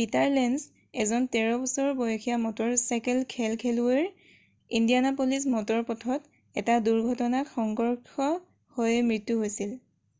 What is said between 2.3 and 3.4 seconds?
motor cycle